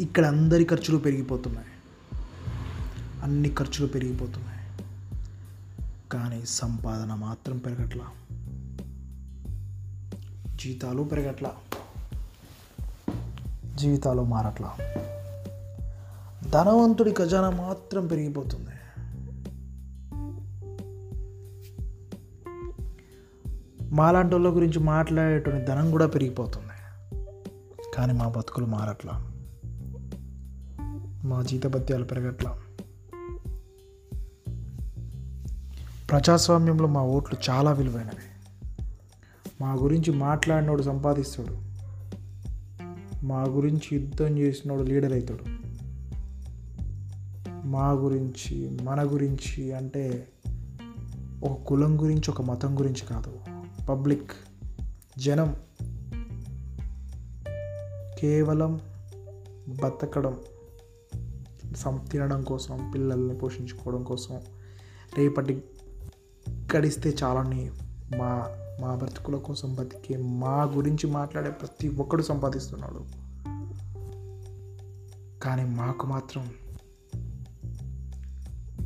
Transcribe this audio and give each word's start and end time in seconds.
ఇక్కడ 0.00 0.26
అందరి 0.26 0.64
ఖర్చులు 0.64 0.98
పెరిగిపోతున్నాయి. 0.98 1.66
అన్ని 3.22 3.50
ఖర్చులు 3.50 3.86
పెరిగిపోతున్నాయి. 3.86 4.56
కానీ 6.12 6.42
సంపాదన 6.46 7.14
మాత్రం 7.14 7.58
పెరగట్లా. 7.58 8.04
జీతాలు 10.56 11.02
పెరగట్లా. 11.02 11.54
జీవితాలు 13.74 14.22
మారట్లా. 14.22 14.76
ధనవంతుడి 16.50 17.12
ఖజానా 17.12 17.50
మాత్రం 17.50 18.06
పెరిగిపోతుంది. 18.06 18.70
మాలాంటి 23.94 24.34
వాళ్ళ 24.34 24.48
గురించి 24.48 24.78
మాట్లాడేటువంటి 24.78 25.64
ధనం 25.64 25.90
కూడా 25.90 26.06
పెరిగిపోతుంది. 26.06 26.66
కానీ 27.94 28.12
మా 28.12 28.28
బతుకులు 28.28 28.66
మారట్లా. 28.66 29.32
మా 31.26 31.42
జీతభత్యాలు 31.42 32.04
పెరగట్ల. 32.04 32.58
ప్రజాస్వామ్యంలో 36.10 36.86
మా 36.86 37.02
ఓట్లు 37.02 37.50
చాలా 37.50 37.72
విలువైనవి. 37.72 38.52
మా 39.60 39.72
గురించి 39.72 40.12
మాట్లాడినోడు 40.12 40.82
సంపాదిస్తాడు. 40.82 41.66
మా 43.24 43.42
గురించి 43.42 43.88
యుద్ధం 43.92 44.38
చేసినోడు 44.38 44.82
లీడర్ 44.82 45.12
అవుతాడు 45.12 45.44
మా 47.66 47.90
గురించి 47.90 48.78
మన 48.82 49.02
గురించి 49.02 49.72
అంటే 49.72 50.28
ఒక 51.44 51.62
కులం 51.62 52.02
గురించి 52.02 52.30
ఒక 52.30 52.42
మతం 52.42 52.78
గురించి 52.78 53.06
కాదు. 53.06 53.40
పబ్లిక్ 53.84 54.32
జనం 55.18 55.56
కేవలం 58.20 58.80
బతకడం. 59.68 60.36
సం 61.76 62.06
తినడం 62.10 62.42
కోసం 62.42 62.90
పిల్లల్ని 62.94 63.38
పోషించుకోవడం 63.38 64.04
కోసం 64.04 64.40
రేపటి 65.18 65.62
గడిస్తే 66.76 67.16
చాలని 67.22 67.70
మా 68.16 68.48
మా 68.80 68.94
బ్రతుకుల 68.94 69.36
కోసం 69.36 69.74
బతికే 69.74 70.16
మా 70.16 70.62
గురించి 70.62 71.10
మాట్లాడే 71.10 71.50
ప్రతి 71.50 71.88
ఒక్కడు 71.88 72.22
సంపాదిస్తున్నాడు. 72.22 73.04
కానీ 75.42 75.64
మాకు 75.64 76.06
మాత్రం 76.06 76.50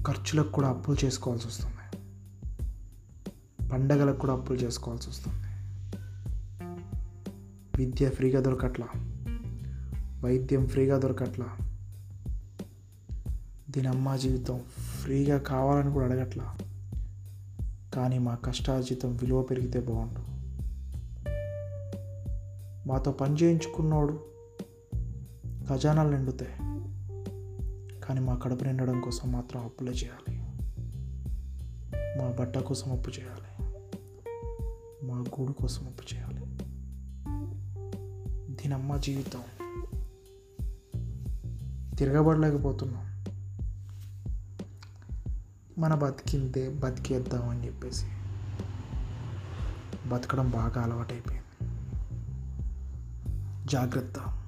ఖర్చులకు 0.02 0.52
కూడా 0.52 0.68
అప్పులు 0.68 1.04
చేసుకోవాల్సి 1.04 1.46
వస్తుంది. 1.46 1.76
పండగలకు 3.68 4.18
కూడా 4.18 4.32
అప్పులు 4.32 4.58
చేసుకోవాల్సి 4.58 5.10
వస్తుంది. 5.10 5.36
విద్య 7.76 8.10
ఫ్రీగా 8.10 8.40
దొరకట్లా. 8.40 8.88
వైద్యం 10.24 10.66
ఫ్రీగా 10.66 10.98
దొరకట్లా. 10.98 11.69
దీని 13.70 13.88
అమ్మ 13.88 14.16
జీవితం 14.16 14.60
ఫ్రీగా 15.02 15.38
కావాలని 15.38 15.92
కూడా 15.92 16.06
అడగట్లా. 16.06 16.56
కానీ 17.94 18.18
మా 18.18 18.34
కష్టార్జితం 18.34 19.12
విలువ 19.12 19.42
పెరిగితే 19.42 19.80
బాగుండు. 19.80 20.30
మాతో 22.88 23.12
పని 23.12 23.34
చేయించుకున్నోడు 23.34 24.20
ఖజానాలు 25.70 26.16
నిండుతాయి. 26.16 26.52
కానీ 28.00 28.20
మా 28.20 28.34
కడుపు 28.34 28.64
నిండడం 28.64 29.00
కోసం 29.00 29.32
మాత్రం 29.32 29.64
అప్పులే 29.64 29.92
చేయాలి. 29.92 30.38
మా 32.18 32.36
బట్ట 32.40 32.58
కోసం 32.58 32.92
అప్పు 32.92 33.10
చేయాలి. 33.10 33.62
మా 35.06 35.14
గూడు 35.14 35.52
కోసం 35.52 35.86
అప్పు 35.86 36.14
చేయాలి. 36.14 36.46
దీనమ్మ 38.54 38.96
జీవితం 38.96 39.40
తిరగబడలేకపోతున్నాం. 41.98 43.09
మన 45.80 45.94
బతికేద్దాం 45.94 46.80
బతికేద్దామని 46.80 47.66
చెప్పేసి 47.66 48.06
బతకడం 50.08 50.50
బాగా 50.50 50.82
అలవాటైపోయింది. 50.82 51.70
జాగ్రత్త. 53.70 54.44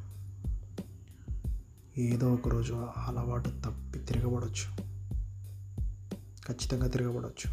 ఏదో 1.99 2.35
ఒక 2.35 2.49
రోజు 2.49 2.75
ఆ 2.75 3.05
అలవాటు 3.09 3.49
తప్పి 3.49 3.99
తిరగబడవచ్చు 3.99 4.77
ఖచ్చితంగా 6.49 6.87
తిరగబడవచ్చు 6.87 7.51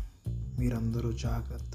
మీరందరూ 0.59 1.11
జాగ్రత్త. 1.11 1.73